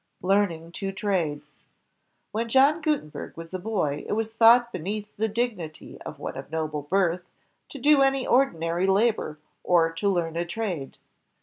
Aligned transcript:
Learning 0.23 0.71
Two 0.71 0.91
Trades 0.91 1.65
When 2.31 2.49
John 2.49 2.81
Gutenberg 2.81 3.37
was 3.37 3.53
a 3.53 3.59
boy, 3.59 4.03
it 4.07 4.13
was 4.13 4.33
thought 4.33 4.71
be 4.73 4.79
neath 4.79 5.15
the 5.15 5.27
dignity 5.27 6.01
of 6.01 6.17
one 6.17 6.35
of 6.35 6.49
noble 6.51 6.81
birth 6.81 7.29
to 7.69 7.77
do 7.77 8.01
any 8.01 8.25
ordi 8.25 8.55
nary 8.57 8.87
labor, 8.87 9.37
or 9.63 9.91
to 9.91 10.09
learn 10.09 10.35
a 10.37 10.43
trade. 10.43 10.97